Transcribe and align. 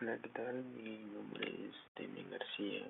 Hola, 0.00 0.16
¿qué 0.22 0.28
tal? 0.28 0.62
Mi 0.76 0.96
nombre 1.12 1.48
es 1.48 1.74
Demian 1.96 2.30
García. 2.30 2.86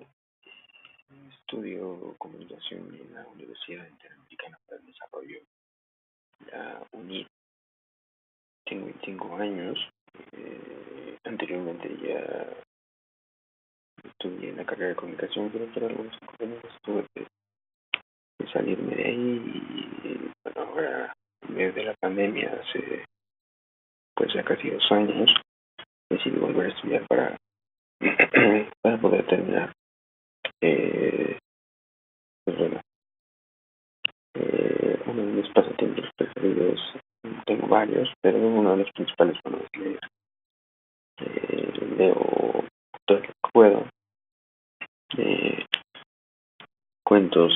Estudio 1.39 2.13
comunicación 2.19 2.93
en 2.93 3.15
la 3.15 3.25
Universidad 3.29 3.87
Interamericana 3.87 4.59
para 4.67 4.79
el 4.79 4.85
Desarrollo, 4.85 5.39
la 6.51 6.85
UNID. 6.91 7.25
Tengo 8.63 8.85
25 8.85 9.35
años. 9.37 9.79
Eh, 10.33 11.17
anteriormente 11.23 11.97
ya 11.97 12.53
estudié 14.07 14.49
en 14.49 14.57
la 14.57 14.65
carrera 14.65 14.89
de 14.89 14.95
comunicación, 14.95 15.49
pero 15.51 15.65
por 15.73 15.83
algunos 15.85 16.13
inconvenientes 16.21 16.71
tuve 16.83 17.07
que, 17.15 17.25
salirme 18.53 18.95
de 18.95 19.05
ahí 19.05 20.31
bueno, 20.43 20.61
ahora 20.61 21.15
desde 21.47 21.85
la 21.85 21.95
pandemia 21.95 22.61
hace 22.61 23.03
pues 24.13 24.31
ya 24.31 24.43
casi 24.43 24.69
dos 24.69 24.91
años 24.91 25.29
decidí 26.09 26.37
volver 26.37 26.67
a 26.67 26.69
estudiar 26.69 27.07
para, 27.07 27.37
para 28.81 28.97
poder 28.99 29.25
terminar. 29.27 29.73
Eh, 30.61 31.37
pues 32.45 32.57
bueno, 32.57 32.81
eh, 34.35 34.99
uno 35.05 35.25
de 35.25 35.31
mis 35.33 35.49
pasatiempos 35.53 36.05
preferidos, 36.15 36.79
tengo 37.45 37.67
varios, 37.67 38.09
pero 38.21 38.37
uno 38.37 38.71
de 38.71 38.77
los 38.77 38.91
principales 38.91 39.37
bueno, 39.43 39.59
es 39.59 39.79
leer. 39.79 39.99
Eh, 41.21 41.71
leo 41.97 42.65
todo 43.05 43.17
lo 43.17 43.21
que 43.21 43.33
puedo. 43.53 43.85
Eh, 45.17 45.65
cuentos, 47.03 47.51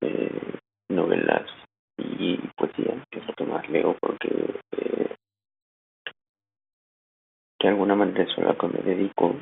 eh, 0.00 0.58
novelas 0.88 1.50
y 1.96 2.36
poesía, 2.56 3.02
que 3.10 3.20
es 3.20 3.26
lo 3.26 3.34
que 3.34 3.44
más 3.44 3.68
leo 3.68 3.96
porque 4.00 4.28
eh, 4.72 5.16
de 7.64 7.70
alguna 7.70 7.94
manera 7.94 8.24
es 8.24 8.38
a 8.38 8.42
lo 8.42 8.58
que 8.58 8.68
me 8.68 8.82
dedico. 8.82 9.36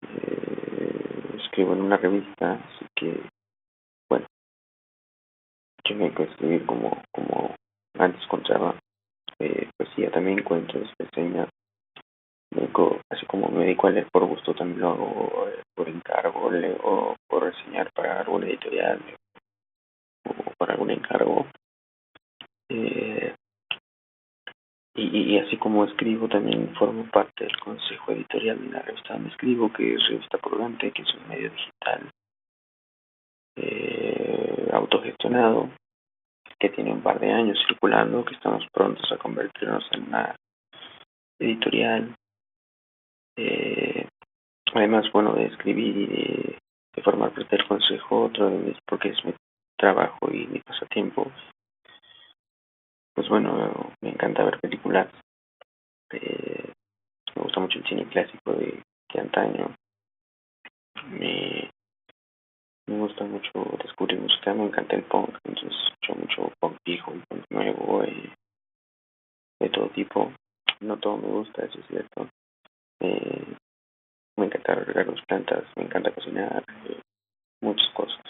Eh, 0.00 1.36
escribo 1.36 1.74
en 1.74 1.82
una 1.82 1.98
revista, 1.98 2.52
así 2.52 2.86
que, 2.96 3.20
bueno, 4.08 4.26
yo 5.84 5.94
me 5.94 6.06
a 6.06 6.22
escribir 6.22 6.64
como, 6.64 7.02
como 7.12 7.54
antes 7.98 8.26
contaba, 8.28 8.76
eh, 9.40 9.68
poesía 9.76 10.10
también, 10.10 10.42
cuentos, 10.42 10.90
reseñas. 10.98 11.50
Así 13.10 13.26
como 13.26 13.48
me 13.48 13.64
dedico 13.64 13.86
a 13.86 13.90
leer 13.90 14.08
por 14.10 14.24
gusto, 14.24 14.54
también 14.54 14.80
lo 14.80 14.88
hago 14.90 15.48
eh, 15.48 15.62
por 15.74 15.88
encargo, 15.88 16.50
leo 16.50 17.16
por 17.28 17.42
reseñar 17.42 17.90
para 17.92 18.20
alguna 18.20 18.46
editorial 18.46 19.00
o 20.24 20.52
para 20.56 20.72
algún 20.72 20.90
encargo. 20.90 21.46
Eh, 22.70 23.34
y, 24.98 25.34
y, 25.34 25.38
así 25.38 25.56
como 25.56 25.84
escribo, 25.84 26.28
también 26.28 26.74
formo 26.74 27.04
parte 27.10 27.44
del 27.44 27.56
consejo 27.60 28.12
editorial 28.12 28.60
de 28.60 28.70
la 28.72 28.82
revista 28.82 29.14
donde 29.14 29.30
escribo, 29.30 29.72
que 29.72 29.94
es 29.94 30.08
Revista 30.08 30.38
Prudente, 30.38 30.90
que 30.90 31.02
es 31.02 31.14
un 31.14 31.28
medio 31.28 31.50
digital 31.50 32.10
eh, 33.56 34.68
autogestionado, 34.72 35.70
que 36.58 36.70
tiene 36.70 36.92
un 36.92 37.02
par 37.02 37.20
de 37.20 37.32
años 37.32 37.58
circulando, 37.66 38.24
que 38.24 38.34
estamos 38.34 38.64
prontos 38.72 39.10
a 39.12 39.18
convertirnos 39.18 39.84
en 39.92 40.08
una 40.08 40.34
editorial. 41.38 42.14
Eh, 43.36 44.06
además, 44.74 45.06
bueno, 45.12 45.34
de 45.34 45.46
escribir 45.46 45.96
y 45.96 46.06
de, 46.06 46.58
formar 47.02 47.32
parte 47.32 47.56
del 47.56 47.68
consejo, 47.68 48.24
otro 48.24 48.50
de 48.50 48.76
porque 48.84 49.10
es 49.10 49.24
mi 49.24 49.32
trabajo 49.76 50.28
y 50.32 50.48
mi 50.48 50.58
pasatiempo, 50.58 51.30
pues 53.14 53.28
bueno, 53.28 53.92
encanta 54.18 54.44
ver 54.44 54.58
películas. 54.58 55.08
Eh, 56.10 56.72
me 57.36 57.42
gusta 57.42 57.60
mucho 57.60 57.78
el 57.78 57.86
cine 57.86 58.08
clásico 58.08 58.52
de, 58.52 58.82
de 59.14 59.20
antaño. 59.20 59.74
Me, 61.08 61.70
me 62.86 62.98
gusta 62.98 63.24
mucho 63.24 63.50
descubrir 63.82 64.20
música, 64.20 64.52
me 64.54 64.64
encanta 64.64 64.96
el 64.96 65.04
punk, 65.04 65.30
entonces 65.44 65.72
escucho 65.86 66.18
mucho 66.18 66.52
punk 66.58 66.78
viejo 66.84 67.12
punk 67.28 67.44
nuevo, 67.50 68.02
eh, 68.02 68.32
de 69.60 69.68
todo 69.70 69.88
tipo. 69.90 70.32
No 70.80 70.96
todo 70.98 71.16
me 71.16 71.28
gusta, 71.28 71.64
eso 71.64 71.78
es 71.78 71.86
cierto. 71.86 72.28
Eh, 73.00 73.56
me 74.36 74.46
encanta 74.46 74.74
regar 74.74 75.06
las 75.06 75.24
plantas, 75.26 75.64
me 75.76 75.84
encanta 75.84 76.12
cocinar, 76.12 76.64
eh, 76.88 77.00
muchas 77.60 77.88
cosas 77.94 78.24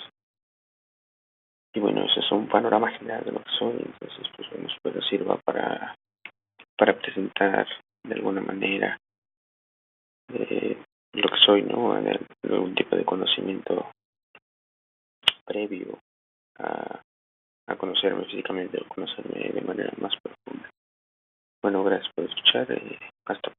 y 1.78 1.80
bueno, 1.80 2.02
ese 2.04 2.18
es 2.20 2.32
un 2.32 2.48
panorama 2.48 2.90
general 2.90 3.24
de 3.24 3.30
lo 3.30 3.42
que 3.42 3.50
soy, 3.56 3.76
entonces 3.78 4.26
pues 4.36 4.50
bueno, 4.50 4.68
espero 4.68 5.00
sirva 5.02 5.36
de 7.38 8.14
alguna 8.14 8.40
manera 8.40 8.98
eh, 10.32 10.76
lo 11.12 11.28
que 11.28 11.38
soy, 11.44 11.62
¿no? 11.62 11.94
Algún 11.94 12.74
tipo 12.74 12.96
de 12.96 13.04
conocimiento 13.04 13.90
previo 15.44 15.98
a, 16.58 17.02
a 17.66 17.76
conocerme 17.76 18.24
físicamente 18.24 18.78
o 18.80 18.88
conocerme 18.88 19.50
de 19.50 19.60
manera 19.62 19.92
más 19.98 20.14
profunda. 20.20 20.68
Bueno, 21.62 21.82
gracias 21.84 22.12
por 22.14 22.24
escuchar. 22.24 22.70
Eh, 22.72 22.98
hasta 23.26 23.50